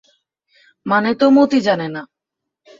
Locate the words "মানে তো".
0.85-1.25